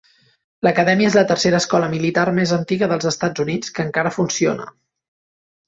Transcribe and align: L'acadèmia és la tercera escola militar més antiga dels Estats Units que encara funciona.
L'acadèmia 0.67 1.09
és 1.11 1.17
la 1.19 1.23
tercera 1.31 1.59
escola 1.65 1.91
militar 1.91 2.25
més 2.39 2.55
antiga 2.59 2.89
dels 2.95 3.09
Estats 3.13 3.47
Units 3.47 3.77
que 3.77 3.87
encara 3.89 4.17
funciona. 4.19 4.69